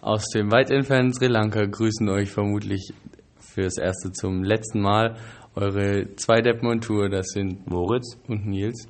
[0.00, 2.92] Aus dem weit entfernten Sri Lanka grüßen euch vermutlich
[3.40, 5.16] fürs erste zum letzten Mal
[5.56, 7.08] eure zwei Deppen-Tour.
[7.08, 8.16] Das sind Moritz.
[8.28, 8.86] und Nils.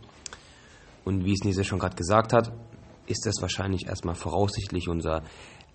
[1.06, 2.52] Und wie es Nils ja schon gerade gesagt hat,
[3.06, 5.22] ist das wahrscheinlich erstmal voraussichtlich unser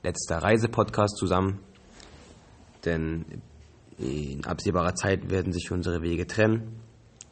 [0.03, 1.61] letzter Reisepodcast zusammen.
[2.85, 3.25] Denn
[3.97, 6.79] in absehbarer Zeit werden sich unsere Wege trennen.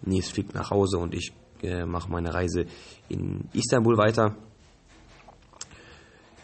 [0.02, 2.66] Nils fliegt nach Hause und ich äh, mache meine Reise
[3.10, 4.36] in Istanbul weiter.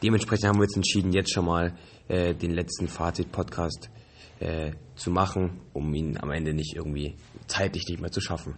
[0.04, 1.74] Dementsprechend haben wir uns entschieden, jetzt schon mal
[2.08, 3.90] äh, den letzten Fazit-Podcast
[4.40, 7.16] äh, zu machen, um ihn am Ende nicht irgendwie
[7.48, 8.56] zeitlich nicht mehr zu schaffen.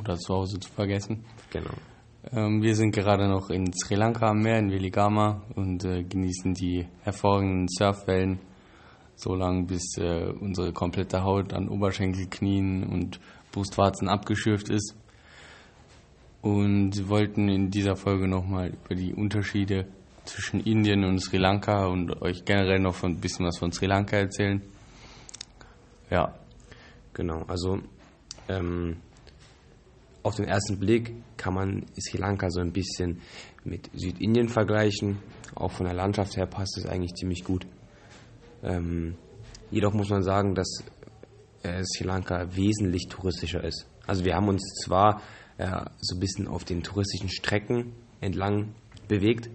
[0.00, 1.24] Oder zu Hause zu vergessen.
[1.50, 1.74] Genau.
[2.30, 6.54] Ähm, wir sind gerade noch in Sri Lanka am Meer, in Veligama und äh, genießen
[6.54, 8.40] die hervorragenden Surfwellen,
[9.14, 14.96] so lange bis äh, unsere komplette Haut an Oberschenkel, Knien und Brustwarzen abgeschürft ist.
[16.40, 19.86] Und wollten in dieser Folge nochmal über die Unterschiede
[20.24, 24.16] zwischen Indien und Sri Lanka und euch generell noch ein bisschen was von Sri Lanka
[24.16, 24.62] erzählen.
[26.10, 26.34] Ja,
[27.14, 27.78] Genau, also
[28.48, 28.96] ähm,
[30.22, 33.20] auf den ersten Blick kann man Sri Lanka so ein bisschen
[33.64, 35.18] mit Südindien vergleichen.
[35.54, 37.66] Auch von der Landschaft her passt es eigentlich ziemlich gut.
[38.62, 39.16] Ähm,
[39.70, 40.82] jedoch muss man sagen, dass
[41.62, 43.86] äh, Sri Lanka wesentlich touristischer ist.
[44.06, 45.20] Also wir haben uns zwar
[45.58, 48.74] äh, so ein bisschen auf den touristischen Strecken entlang
[49.06, 49.50] bewegt,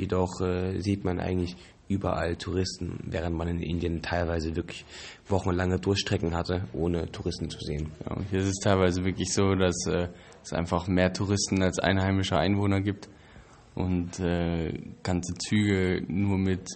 [0.00, 1.56] jedoch äh, sieht man eigentlich
[1.88, 4.84] überall Touristen, während man in Indien teilweise wirklich
[5.28, 7.90] wochenlange Durchstrecken hatte, ohne Touristen zu sehen.
[8.08, 10.08] Ja, hier ist es teilweise wirklich so, dass äh,
[10.42, 13.08] es einfach mehr Touristen als einheimische Einwohner gibt
[13.74, 16.66] und äh, ganze Züge nur mit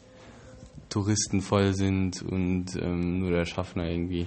[0.88, 4.27] Touristen voll sind und ähm, nur der Schaffner irgendwie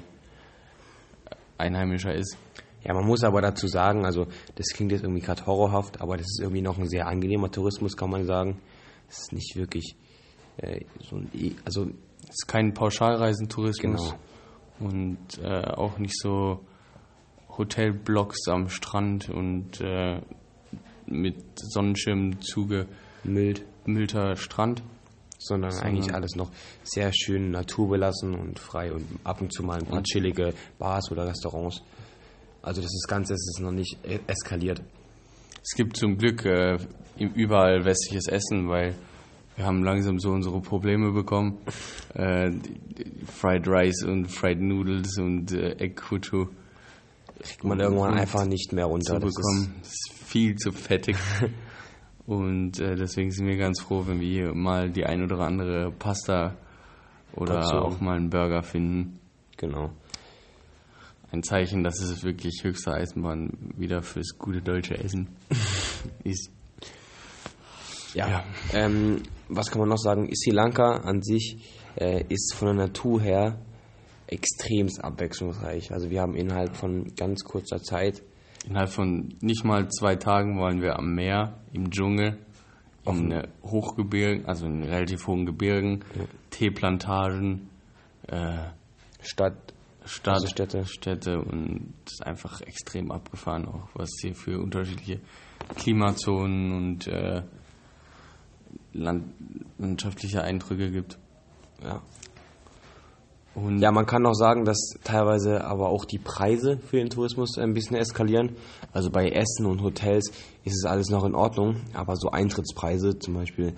[1.57, 2.37] einheimischer ist.
[2.83, 6.27] Ja, man muss aber dazu sagen, also das klingt jetzt irgendwie gerade horrorhaft, aber das
[6.27, 8.59] ist irgendwie noch ein sehr angenehmer Tourismus, kann man sagen.
[9.09, 9.95] Es ist nicht wirklich
[10.57, 11.87] äh, so ein, E- also
[12.23, 14.13] Es ist kein Pauschalreisentourismus
[14.79, 14.89] Genau.
[14.91, 16.65] und äh, auch nicht so
[17.57, 20.21] Hotelblocks am Strand und äh,
[21.05, 24.83] mit Sonnenschirm zugemüllter Strand.
[25.39, 26.51] sondern Sondern- eigentlich alles noch
[26.83, 31.27] sehr schön naturbelassen und frei und ab und zu mal ein paar chillige Bars oder
[31.27, 31.81] Restaurants.
[32.63, 34.81] Also das ist Ganze ist noch nicht e- eskaliert.
[35.63, 36.77] Es gibt zum Glück äh,
[37.17, 38.95] überall westliches Essen, weil
[39.55, 41.57] wir haben langsam so unsere Probleme bekommen.
[42.13, 42.51] Äh,
[43.25, 46.47] Fried Rice und Fried Noodles und äh, Egg Kutu
[47.39, 49.19] Kriegt man irgendwann einfach nicht mehr zu runter.
[49.19, 49.75] Das ist, bekommen.
[49.79, 51.15] Das ist viel zu fettig.
[52.25, 55.91] und äh, deswegen sind wir ganz froh, wenn wir hier mal die ein oder andere
[55.91, 56.55] Pasta
[57.33, 57.79] oder Portion.
[57.79, 59.19] auch mal einen Burger finden.
[59.57, 59.91] genau.
[61.31, 65.27] Ein Zeichen, dass es wirklich höchste Eisenbahn wieder fürs gute deutsche Essen
[66.23, 66.51] ist.
[68.13, 68.29] Ja.
[68.29, 68.43] Ja.
[68.73, 70.29] Ähm, was kann man noch sagen?
[70.33, 71.57] Sri Lanka an sich
[71.95, 73.59] äh, ist von der Natur her
[74.27, 75.91] extremst abwechslungsreich.
[75.91, 78.23] Also wir haben innerhalb von ganz kurzer Zeit
[78.67, 82.37] Innerhalb von nicht mal zwei Tagen waren wir am Meer, im Dschungel,
[83.05, 86.03] in äh, Hochgebirgen, also in relativ hohen Gebirgen,
[86.49, 87.69] Teeplantagen,
[88.27, 88.57] äh,
[89.21, 89.73] Stadt,
[90.07, 90.85] Stadt, Also Städte.
[90.85, 95.19] Städte und ist einfach extrem abgefahren auch, was hier für unterschiedliche
[95.75, 97.43] Klimazonen und äh,
[98.93, 99.25] land
[99.77, 101.17] landschaftliche Eindrücke gibt.
[101.83, 102.01] ja.
[103.53, 107.57] Und Ja, man kann auch sagen, dass teilweise aber auch die Preise für den Tourismus
[107.57, 108.55] ein bisschen eskalieren.
[108.93, 110.29] Also bei Essen und Hotels
[110.63, 113.73] ist es alles noch in Ordnung, aber so Eintrittspreise, zum Beispiel,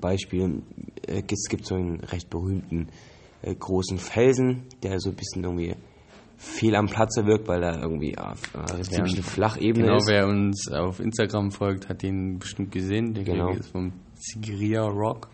[0.00, 0.62] Beispiel,
[1.06, 2.88] äh, es gibt so einen recht berühmten
[3.42, 5.74] äh, großen Felsen, der so ein bisschen irgendwie
[6.36, 10.08] fehl am Platze wirkt, weil er irgendwie ja, äh, ziemlich eine Flachebene genau, ist.
[10.08, 13.12] wer uns auf Instagram folgt, hat den bestimmt gesehen.
[13.14, 13.50] Der Genau.
[13.50, 15.28] ist vom Sigiriya Rock.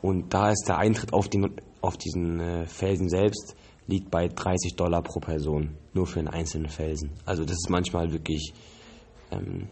[0.00, 3.54] Und da ist der Eintritt auf, den, auf diesen äh, Felsen selbst
[3.86, 7.10] liegt bei 30 Dollar pro Person, nur für einen einzelnen Felsen.
[7.26, 8.54] Also das ist manchmal wirklich
[9.30, 9.68] ähm,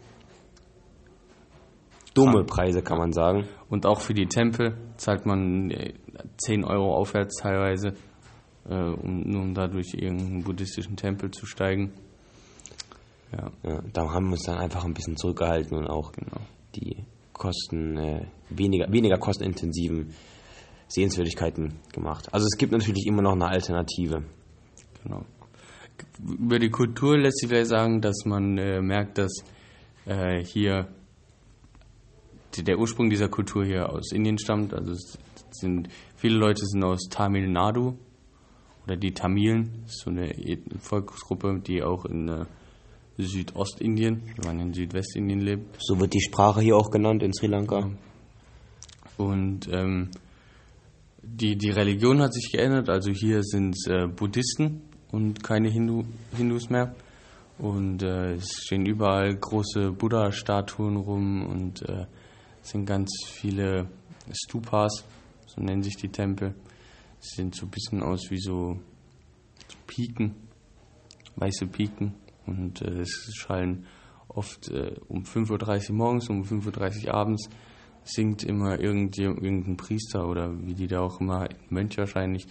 [2.13, 3.45] dumme Preise, kann man sagen.
[3.69, 5.93] Und auch für die Tempel zahlt man äh,
[6.37, 7.93] 10 Euro aufwärts teilweise,
[8.69, 11.93] äh, um, nur um dadurch irgendeinen buddhistischen Tempel zu steigen.
[13.31, 16.41] Ja, Ja, da haben wir uns dann einfach ein bisschen zurückgehalten und auch genau.
[16.75, 20.13] die Kosten, äh, weniger, weniger kostenintensiven
[20.87, 22.33] Sehenswürdigkeiten gemacht.
[22.33, 24.23] Also es gibt natürlich immer noch eine Alternative.
[25.03, 25.25] genau.
[26.27, 29.43] Über die Kultur lässt sich vielleicht sagen, dass man äh, merkt, dass
[30.05, 30.87] äh, hier
[32.57, 34.73] der Ursprung dieser Kultur hier aus Indien stammt.
[34.73, 35.17] Also es
[35.51, 35.87] sind
[36.19, 37.95] viele Leute sind aus Tamil Nadu
[38.85, 40.33] oder die Tamilen, so eine
[40.79, 42.45] Volksgruppe, die auch in äh,
[43.17, 45.77] Südostindien, wenn man in Südwestindien lebt.
[45.79, 47.89] So wird die Sprache hier auch genannt in Sri Lanka.
[49.17, 50.09] Und ähm,
[51.21, 52.89] die, die Religion hat sich geändert.
[52.89, 54.81] Also hier sind es äh, Buddhisten
[55.11, 56.03] und keine Hindu,
[56.35, 56.95] Hindus mehr.
[57.57, 62.05] Und äh, es stehen überall große Buddha-Statuen rum und äh,
[62.63, 63.89] es sind ganz viele
[64.31, 65.03] Stupas,
[65.49, 66.53] so nennen sich die Tempel.
[67.19, 68.79] Sie sehen so ein bisschen aus wie so
[69.87, 70.35] Piken,
[71.35, 72.13] weiße Piken.
[72.45, 73.85] Und äh, es schallen
[74.27, 77.49] oft äh, um 5.30 Uhr morgens, um 5.30 Uhr abends,
[78.03, 82.45] singt immer irgendein Priester oder wie die da auch immer, Mönch wahrscheinlich,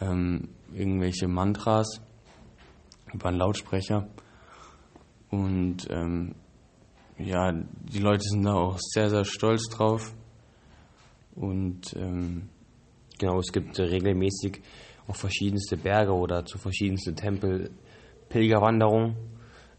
[0.00, 2.00] ähm, irgendwelche Mantras
[3.12, 4.08] über einen Lautsprecher.
[5.30, 6.34] Und ähm,
[7.18, 10.14] ja, die Leute sind da auch sehr, sehr stolz drauf.
[11.40, 12.50] Und ähm,
[13.18, 14.60] genau, es gibt regelmäßig
[15.06, 17.70] auf verschiedenste Berge oder zu verschiedensten Tempel
[18.28, 19.16] Pilgerwanderungen,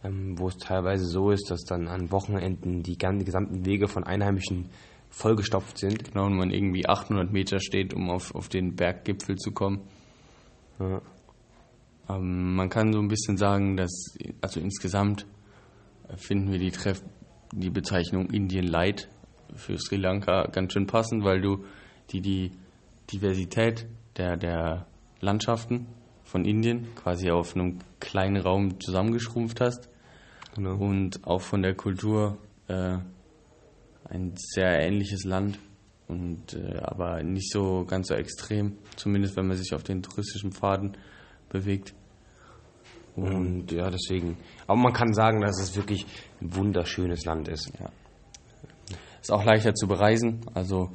[0.03, 4.03] ähm, wo es teilweise so ist, dass dann an Wochenenden die, ganzen, gesamten Wege von
[4.03, 4.69] Einheimischen
[5.09, 6.11] vollgestopft sind.
[6.11, 9.81] Genau, und man irgendwie 800 Meter steht, um auf, auf den Berggipfel zu kommen.
[10.79, 11.01] Ja.
[12.09, 15.27] Ähm, man kann so ein bisschen sagen, dass, also insgesamt
[16.15, 17.03] finden wir die, Treff
[17.53, 19.09] die Bezeichnung Indien Light
[19.56, 21.65] für Sri Lanka ganz schön passend, weil du
[22.12, 22.51] die, die
[23.12, 23.88] Diversität
[24.18, 24.86] der, der
[25.19, 25.88] Landschaften
[26.24, 29.89] von Indien quasi auf einem kleinen Raum zusammengeschrumpft hast.
[30.56, 30.75] Genau.
[30.75, 32.38] Und auch von der Kultur
[32.68, 32.98] äh,
[34.06, 35.59] ein sehr ähnliches Land
[36.07, 40.51] und äh, aber nicht so ganz so extrem, zumindest wenn man sich auf den touristischen
[40.51, 40.98] Pfaden
[41.50, 41.94] bewegt.
[43.15, 44.38] Und ja, deswegen.
[44.68, 46.06] Aber man kann sagen, dass es wirklich
[46.42, 47.71] ein wunderschönes Land ist.
[47.80, 47.89] Ja.
[49.21, 50.41] Ist auch leichter zu bereisen.
[50.53, 50.89] Also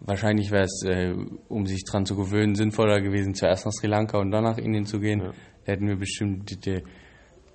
[0.00, 1.14] wahrscheinlich wäre es, äh,
[1.48, 4.86] um sich dran zu gewöhnen, sinnvoller gewesen, zuerst nach Sri Lanka und dann nach Indien
[4.86, 5.20] zu gehen.
[5.20, 5.32] Ja.
[5.64, 6.82] Da hätten wir bestimmt die, die,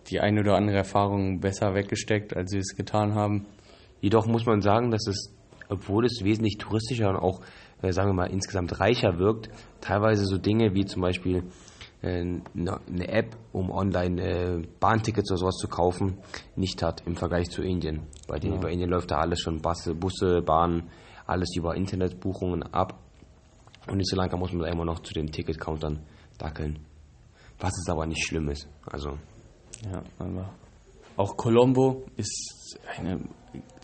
[0.07, 3.45] die eine oder andere Erfahrung besser weggesteckt, als wir es getan haben.
[4.01, 5.33] Jedoch muss man sagen, dass es,
[5.69, 7.41] obwohl es wesentlich touristischer und auch,
[7.81, 9.49] äh, sagen wir mal, insgesamt reicher wirkt,
[9.79, 11.43] teilweise so Dinge wie zum Beispiel
[12.03, 16.17] eine App, um online äh, Bahntickets oder sowas zu kaufen,
[16.55, 18.07] nicht hat im Vergleich zu Indien.
[18.27, 18.59] Bei, den, ja.
[18.59, 20.89] bei Indien läuft da alles schon Busse, Busse, Bahnen,
[21.27, 22.99] alles über Internetbuchungen ab.
[23.87, 25.99] Und in Sri Lanka muss man da immer noch zu den Ticketcountern
[26.37, 26.79] dackeln.
[27.59, 28.67] Was es aber nicht schlimm ist.
[28.85, 29.17] Also.
[29.83, 30.49] Ja, aber
[31.17, 33.19] auch Colombo ist eine,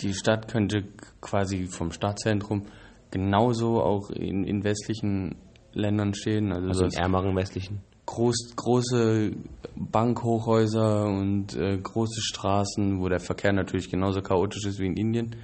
[0.02, 0.86] die Stadt könnte
[1.22, 2.66] quasi vom Stadtzentrum
[3.12, 5.36] genauso auch in, in westlichen
[5.74, 6.52] Ländern stehen.
[6.52, 7.82] Also, also in ärmeren westlichen?
[8.08, 9.32] Groß, große
[9.76, 15.36] Bankhochhäuser und äh, große Straßen, wo der Verkehr natürlich genauso chaotisch ist wie in Indien.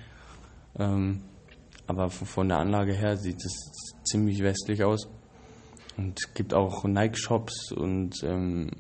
[0.80, 1.21] Ähm,
[1.86, 3.71] aber von der Anlage her sieht es
[4.04, 5.07] ziemlich westlich aus.
[5.98, 8.71] Und es gibt auch Nike-Shops und ähm,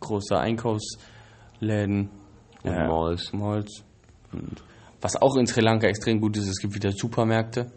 [0.00, 2.08] große Einkaufsläden.
[2.62, 3.32] Und äh, Malls.
[3.32, 3.84] Malls.
[4.32, 4.62] Und
[5.00, 7.70] was auch in Sri Lanka extrem gut ist, es gibt wieder Supermärkte.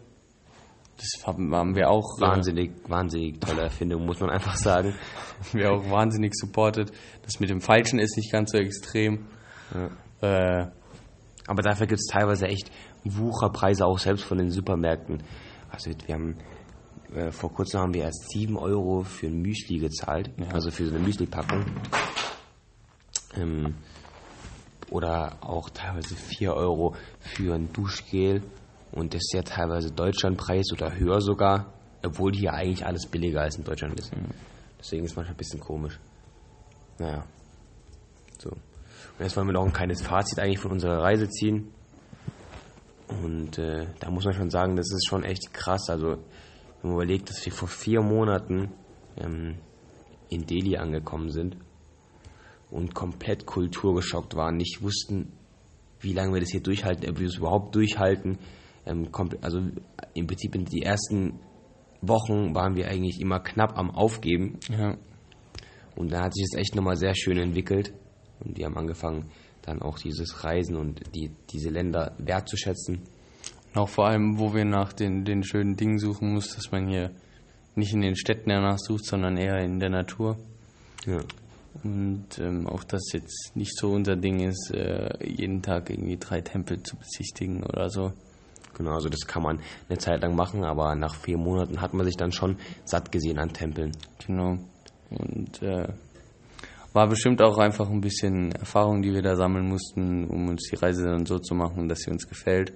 [1.02, 2.18] Das haben wir auch.
[2.18, 4.94] Äh, wahnsinnig, äh, wahnsinnig tolle Erfindung, muss man einfach sagen.
[5.52, 6.92] wir auch wahnsinnig supportet.
[7.22, 9.26] Das mit dem Falschen ist nicht ganz so extrem.
[9.74, 10.60] Ja.
[10.62, 10.70] Äh,
[11.48, 12.70] aber dafür gibt es teilweise echt
[13.04, 15.24] Wucherpreise auch selbst von den Supermärkten.
[15.70, 16.36] Also wir haben
[17.14, 20.46] äh, vor kurzem haben wir erst 7 Euro für ein Müsli gezahlt, ja.
[20.52, 21.64] also für so eine Müsli-Packung.
[23.36, 23.74] Ähm,
[24.90, 28.42] oder auch teilweise 4 Euro für ein Duschgel
[28.92, 31.72] und das ist ja teilweise Deutschlandpreis oder höher sogar,
[32.04, 34.14] obwohl hier eigentlich alles billiger als in Deutschland ist.
[34.14, 34.30] Mhm.
[34.78, 35.98] Deswegen ist manchmal ein bisschen komisch.
[36.98, 37.24] Naja.
[38.38, 38.50] So.
[38.50, 41.72] Und jetzt wollen wir noch ein kleines Fazit eigentlich von unserer Reise ziehen.
[43.08, 45.88] Und äh, da muss man schon sagen, das ist schon echt krass.
[45.88, 46.08] Also,
[46.80, 48.72] wenn man überlegt, dass wir vor vier Monaten
[49.16, 49.56] ähm,
[50.28, 51.56] in Delhi angekommen sind
[52.70, 55.32] und komplett kulturgeschockt waren, nicht wussten,
[56.00, 58.38] wie lange wir das hier durchhalten, ob wir es überhaupt durchhalten,
[58.86, 59.08] ähm,
[59.40, 59.60] also
[60.14, 61.40] im Prinzip in die ersten
[62.00, 64.58] Wochen waren wir eigentlich immer knapp am Aufgeben.
[64.68, 64.96] Ja.
[65.94, 67.92] Und da hat sich das echt nochmal sehr schön entwickelt.
[68.40, 69.30] Und wir haben angefangen,
[69.62, 73.02] dann auch dieses Reisen und die, diese Länder wertzuschätzen.
[73.74, 77.12] auch vor allem, wo wir nach den, den schönen Dingen suchen muss, dass man hier
[77.74, 80.36] nicht in den Städten danach sucht, sondern eher in der Natur.
[81.06, 81.20] Ja.
[81.82, 86.40] Und ähm, auch das jetzt nicht so unser Ding ist, äh, jeden Tag irgendwie drei
[86.42, 88.12] Tempel zu besichtigen oder so.
[88.74, 92.06] Genau, also das kann man eine Zeit lang machen, aber nach vier Monaten hat man
[92.06, 93.92] sich dann schon satt gesehen an Tempeln.
[94.26, 94.56] Genau.
[95.10, 95.88] Und äh,
[96.92, 100.76] war bestimmt auch einfach ein bisschen Erfahrung, die wir da sammeln mussten, um uns die
[100.76, 102.72] Reise dann so zu machen, dass sie uns gefällt.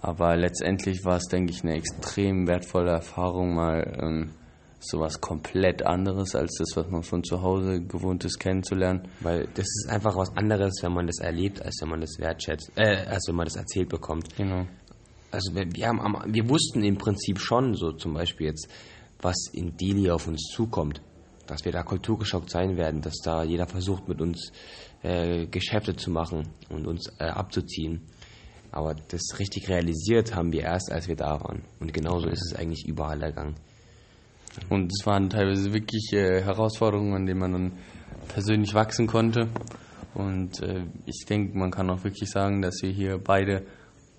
[0.00, 4.30] Aber letztendlich war es, denke ich, eine extrem wertvolle Erfahrung, mal ähm,
[4.78, 9.08] sowas komplett anderes als das, was man von zu Hause gewohnt ist, kennenzulernen.
[9.20, 12.72] Weil das ist einfach was anderes, wenn man das erlebt, als wenn man das wertschätzt,
[12.76, 14.34] äh, als wenn man das erzählt bekommt.
[14.36, 14.66] Genau.
[15.30, 18.68] also wir, wir, haben, wir wussten im Prinzip schon, so zum Beispiel jetzt,
[19.20, 21.00] was in Delhi auf uns zukommt.
[21.46, 24.50] Dass wir da kulturgeschockt sein werden, dass da jeder versucht, mit uns
[25.02, 28.02] äh, Geschäfte zu machen und uns äh, abzuziehen.
[28.72, 31.62] Aber das richtig realisiert haben wir erst, als wir da waren.
[31.78, 33.54] Und genauso ist es eigentlich überall ergangen.
[34.68, 37.72] Und es waren teilweise wirklich äh, Herausforderungen, an denen man dann
[38.28, 39.48] persönlich wachsen konnte.
[40.14, 43.66] Und äh, ich denke, man kann auch wirklich sagen, dass wir hier beide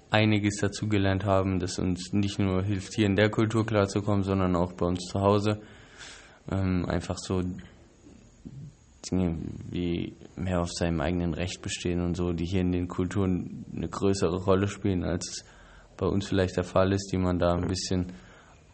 [0.10, 4.74] einiges dazugelernt haben, das uns nicht nur hilft, hier in der Kultur klarzukommen, sondern auch
[4.74, 5.60] bei uns zu Hause.
[6.50, 7.42] Ähm, einfach so
[9.12, 9.38] Dinge
[9.70, 13.90] wie mehr auf seinem eigenen Recht bestehen und so, die hier in den Kulturen eine
[13.90, 15.46] größere Rolle spielen, als es
[15.98, 18.14] bei uns vielleicht der Fall ist, die man da ein bisschen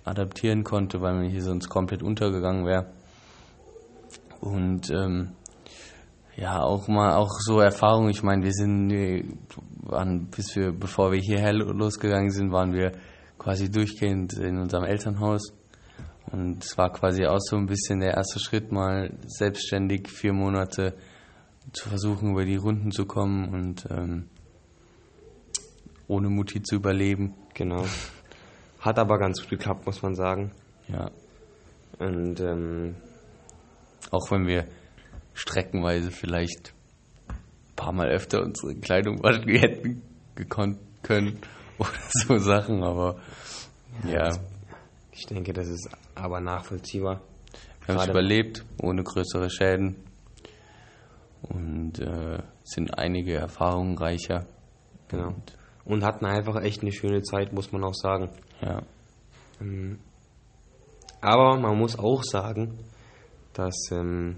[0.03, 2.91] adaptieren konnte, weil man hier sonst komplett untergegangen wäre.
[4.41, 5.29] Und ähm,
[6.35, 8.09] ja, auch mal auch so Erfahrungen.
[8.09, 9.23] Ich meine, wir sind äh,
[9.83, 12.93] waren, bis wir, bevor wir hierher losgegangen sind, waren wir
[13.37, 15.53] quasi durchgehend in unserem Elternhaus.
[16.31, 20.95] Und es war quasi auch so ein bisschen der erste Schritt, mal selbstständig vier Monate
[21.73, 24.29] zu versuchen, über die Runden zu kommen und ähm,
[26.07, 27.35] ohne Mutti zu überleben.
[27.53, 27.85] Genau.
[28.83, 30.51] Hat aber ganz gut geklappt, muss man sagen.
[30.89, 31.09] Ja,
[31.99, 32.95] Und ähm,
[34.11, 34.67] auch wenn wir
[35.33, 36.73] streckenweise vielleicht
[37.29, 40.01] ein paar Mal öfter unsere Kleidung waschen hätten
[40.35, 41.39] gekonnt können
[41.77, 43.15] oder so Sachen, aber
[44.05, 44.31] ja,
[45.11, 47.21] ich denke, das ist aber nachvollziehbar.
[47.85, 49.95] wir haben es überlebt, ohne größere Schäden
[51.43, 54.45] und äh, sind einige Erfahrungen reicher.
[55.07, 55.27] Genau.
[55.27, 58.29] Und, Und hatten einfach echt eine schöne Zeit, muss man auch sagen.
[58.63, 58.81] Ja,
[61.21, 62.79] Aber man muss auch sagen,
[63.53, 64.37] dass, ähm,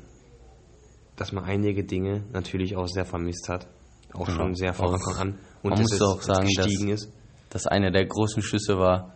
[1.16, 3.68] dass man einige Dinge natürlich auch sehr vermisst hat.
[4.14, 4.38] Auch Genau.
[4.44, 5.40] schon sehr von Anfang an.
[5.64, 7.14] man dass muss auch sagen, gestiegen dass- ist.
[7.50, 9.14] dass einer der großen Schlüsse war,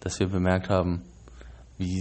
[0.00, 1.02] dass wir bemerkt haben,
[1.78, 2.00] wie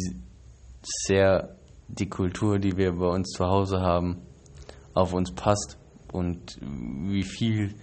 [1.06, 1.56] sehr
[1.88, 4.22] die Kultur, die wir bei uns zu Hause haben,
[4.94, 5.78] auf uns passt
[6.12, 7.76] und wie viel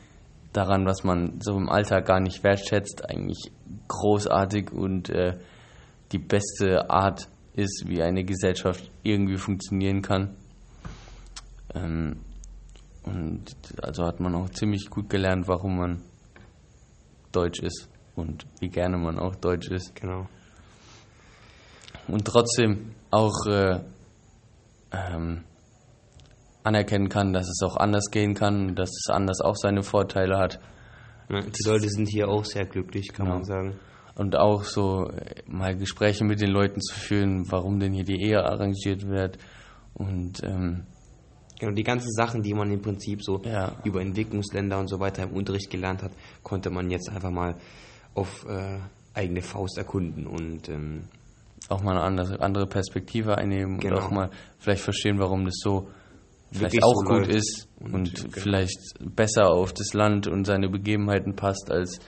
[0.55, 3.53] daran, was man so im Alltag gar nicht wertschätzt, eigentlich
[3.89, 5.37] großartig und äh,
[6.13, 10.37] die beste Art ist, wie eine Gesellschaft irgendwie funktionieren kann.
[11.75, 12.21] Ähm,
[13.03, 13.45] und
[13.83, 16.03] also hat man auch ziemlich gut gelernt, warum man
[17.33, 19.95] Deutsch ist und wie gerne man auch Deutsch ist.
[19.97, 20.27] Genau.
[22.07, 23.81] Und trotzdem auch äh,
[24.93, 25.45] ähm,
[26.65, 30.59] anerkennen kann, dass es auch anders gehen kann, dass es anders auch seine Vorteile hat.
[31.31, 33.37] Ja, Die Leute sind hier auch sehr glücklich, kann Genau.
[33.39, 33.75] man sagen.
[34.17, 38.21] Und auch so äh, mal Gespräche mit den Leuten zu führen, warum denn hier die
[38.23, 39.39] Ehe arrangiert wird.
[39.95, 40.85] Und ähm,
[41.61, 43.73] Genau, die ganzen Sachen, die man im Prinzip so Ja.
[43.85, 46.11] über Entwicklungsländer und so weiter im Unterricht gelernt hat,
[46.43, 47.55] konnte man jetzt einfach mal
[48.15, 48.79] auf äh,
[49.15, 51.05] eigene Faust erkunden und ähm,
[51.69, 53.97] auch mal eine andere, andere Perspektive einnehmen Genau.
[53.97, 55.89] und auch mal vielleicht verstehen, warum das so
[56.59, 58.31] vielleicht auch so gut ist und, Und, genau.
[58.33, 61.99] vielleicht besser auf das Land und seine Begebenheiten passt, als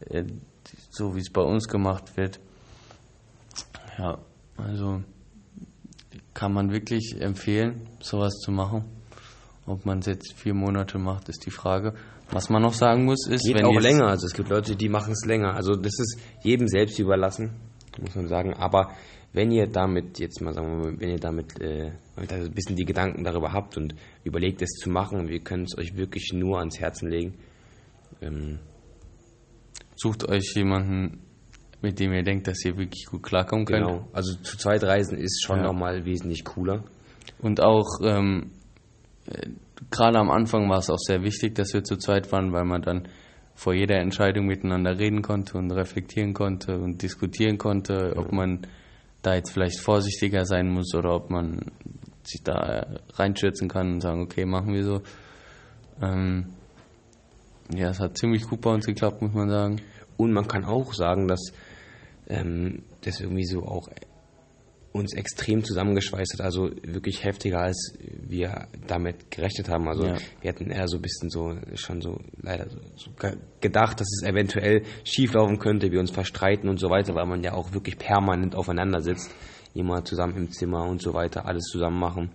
[0.00, 0.24] äh,
[0.90, 2.40] so wie es bei uns gemacht wird.
[3.98, 4.18] Ja,
[4.56, 5.02] also
[6.34, 8.84] kann man wirklich empfehlen, sowas zu machen.
[9.66, 11.94] Ob man es jetzt vier Monate macht, ist die Frage.
[12.30, 14.06] Was man noch sagen muss, ist, geht wenn auch länger.
[14.06, 15.54] Also es gibt Leute, die machen es länger.
[15.54, 17.52] Also das ist jedem selbst überlassen,
[18.00, 18.54] muss man sagen.
[18.54, 18.92] Aber
[19.32, 22.84] wenn ihr damit jetzt mal sagen wir mal, wenn ihr damit äh, ein bisschen die
[22.84, 23.94] Gedanken darüber habt und
[24.24, 27.34] überlegt es zu machen, wir können es euch wirklich nur ans Herzen legen.
[28.20, 28.58] Ähm,
[29.96, 31.20] sucht euch jemanden,
[31.82, 33.86] mit dem ihr denkt, dass ihr wirklich gut klarkommen könnt.
[33.86, 34.08] genau.
[34.12, 35.64] Also zu zweit reisen ist schon Ja.
[35.66, 36.84] nochmal wesentlich cooler.
[37.40, 38.50] Und auch ähm,
[39.26, 39.48] äh,
[39.90, 42.82] gerade am Anfang war es auch sehr wichtig, dass wir zu zweit waren, weil man
[42.82, 43.08] dann
[43.54, 48.62] vor jeder Entscheidung miteinander reden konnte und reflektieren konnte und diskutieren konnte, ob man
[49.28, 51.60] da jetzt vielleicht vorsichtiger sein muss oder ob man
[52.24, 55.02] sich da äh, reinstürzen kann und sagen, okay, machen wir so.
[56.00, 56.54] Ähm,
[57.74, 59.80] ja, es hat ziemlich gut bei uns geklappt, muss man sagen.
[60.16, 61.52] Und man kann auch sagen, dass
[62.28, 63.88] ähm, das irgendwie so auch
[64.92, 69.86] uns extrem zusammengeschweißt hat, also wirklich heftiger, als wir damit gerechnet haben.
[69.86, 70.16] Also Ja.
[70.40, 74.08] wir hatten eher so ein bisschen so schon so leider so, so ge- gedacht, dass
[74.08, 77.98] es eventuell schieflaufen könnte, wir uns verstreiten und so weiter, weil man ja auch wirklich
[77.98, 79.30] permanent aufeinander sitzt,
[79.74, 82.30] immer zusammen im Zimmer und so weiter, alles zusammen machen.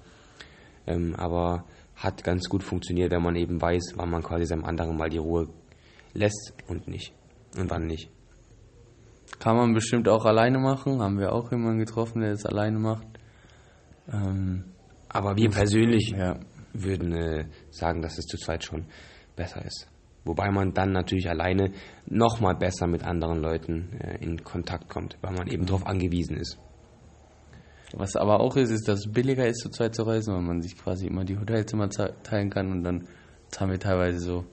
[0.86, 4.96] Ähm, aber hat ganz gut funktioniert, wenn man eben weiß, wann man quasi seinem anderen
[4.98, 5.48] mal die Ruhe
[6.14, 7.14] lässt und nicht.
[7.58, 8.10] Und wann nicht.
[9.40, 11.02] Kann man bestimmt auch alleine machen.
[11.02, 13.08] Haben wir auch jemanden getroffen, der das alleine macht.
[14.12, 14.66] Ähm,
[15.10, 16.40] Aber wir persönlich ja.
[16.74, 18.86] würden äh, sagen, dass es zu zweit schon
[19.36, 19.88] besser ist.
[20.26, 21.72] Wobei man dann natürlich alleine
[22.06, 26.58] nochmal besser mit anderen Leuten äh, in Kontakt kommt, weil man eben darauf angewiesen ist.
[27.96, 30.62] Was aber auch ist, ist, dass es billiger ist, zu zweit zu reisen, weil man
[30.62, 33.08] sich quasi immer die Hotelzimmer teilen kann und dann
[33.50, 34.46] zahlen wir teilweise so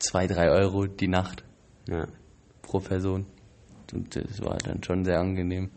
[0.00, 1.44] 2, 3 Euro die Nacht
[1.88, 2.06] Ja.
[2.62, 3.26] pro Person.
[3.92, 5.70] Und das war dann schon sehr angenehm.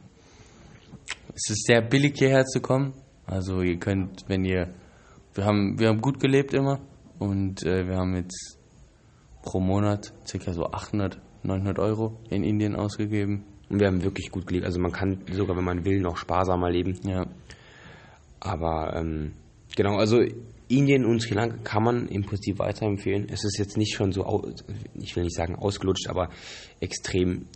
[1.34, 2.94] Es ist sehr billig hierher zu kommen.
[3.26, 4.74] Also ihr könnt, wenn ihr,
[5.34, 6.80] wir haben, wir haben gut gelebt immer
[7.20, 8.60] und äh, wir haben jetzt
[9.42, 13.44] pro Monat circa so 800, 900 Euro in Indien ausgegeben.
[13.70, 14.66] Und wir haben wirklich gut gelebt.
[14.66, 17.00] Also man kann sogar, wenn man will, noch sparsamer leben.
[17.04, 17.26] Ja,
[18.40, 19.34] Aber ähm,
[19.76, 20.22] genau, also
[20.68, 23.28] Indien und Sri Lanka kann man im Prinzip weiterempfehlen.
[23.30, 24.52] Es ist jetzt nicht schon so,
[24.96, 26.30] ich will nicht sagen ausgelutscht, aber
[26.80, 27.48] extrem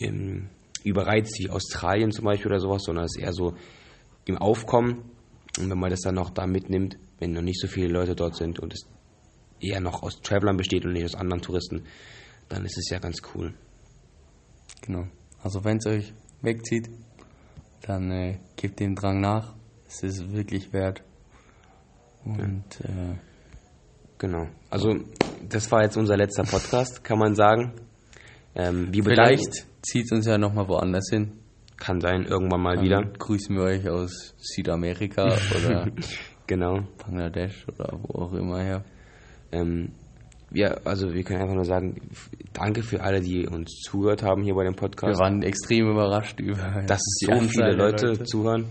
[0.00, 0.48] ähm,
[0.84, 3.54] überreizt wie Australien zum Beispiel oder sowas, sondern es ist eher so
[4.24, 5.10] im Aufkommen.
[5.58, 8.36] Und wenn man das dann noch da mitnimmt, wenn noch nicht so viele Leute dort
[8.36, 8.86] sind und es
[9.60, 11.84] eher noch aus Travelern besteht und nicht aus anderen Touristen,
[12.48, 13.54] dann ist es ja ganz cool.
[14.80, 15.06] genau.
[15.42, 16.88] Also wenn es euch wegzieht,
[17.82, 19.54] dann äh, gebt dem Drang nach.
[19.86, 21.02] Es ist wirklich wert.
[22.24, 23.16] Und äh,
[24.20, 24.48] Genau.
[24.68, 24.96] Also
[25.48, 27.72] das war jetzt unser letzter Podcast, kann man sagen.
[28.54, 31.32] Ähm, wir vielleicht zieht uns ja nochmal woanders hin.
[31.76, 33.02] kann sein, irgendwann mal Dann wieder.
[33.18, 35.24] grüßen wir euch aus Südamerika
[35.56, 35.86] oder
[36.46, 36.80] Genau.
[36.98, 38.84] Bangladesch oder wo auch immer her.
[39.52, 39.92] Ähm,
[40.52, 42.00] ja, also wir können einfach nur sagen,
[42.52, 45.20] danke für alle, die uns zugehört haben hier bei dem Wir Podcast.
[45.20, 48.66] waren extrem überrascht über Dass so Anzahl viele der Leute, zuhören.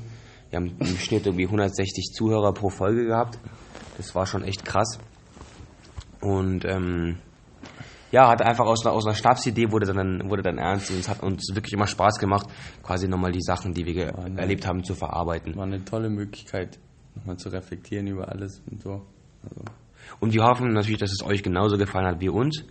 [0.49, 3.39] Wir haben im Schnitt irgendwie 160 Zuhörer pro Folge gehabt.
[3.97, 4.99] Das war schon echt krass.
[6.21, 7.17] Und ähm,
[8.11, 11.07] ja, hat einfach aus einer, aus einer Schnapsidee wurde dann, wurde dann ernst und es
[11.09, 12.47] hat uns wirklich immer Spaß gemacht,
[12.83, 14.39] quasi nochmal die Sachen, die wir ge- ne.
[14.41, 15.55] erlebt haben, zu verarbeiten.
[15.55, 16.79] War eine tolle Möglichkeit,
[17.15, 19.05] nochmal zu reflektieren über alles und so.
[19.43, 19.61] Also,
[20.19, 22.63] Und wir hoffen natürlich, dass es euch genauso gefallen hat wie uns.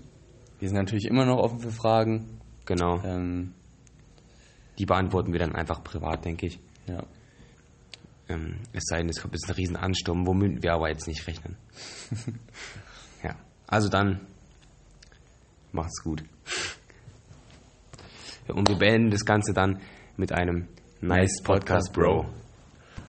[0.59, 2.41] wir sind natürlich immer noch offen für Fragen.
[2.67, 3.01] Genau.
[3.05, 3.53] Ähm,
[4.79, 6.59] Die beantworten wir dann einfach privat, denke ich.
[6.87, 7.03] ja.
[8.31, 11.27] Ähm, es sei denn, es kommt jetzt ein riesen Ansturm, womit wir aber jetzt nicht
[11.27, 11.57] rechnen.
[13.25, 13.35] ja,
[13.67, 14.21] also dann
[15.79, 16.25] macht's gut.
[18.49, 19.81] Und wir beenden das Ganze dann
[20.17, 20.69] mit einem
[21.01, 22.27] Nice Podcast, Bro.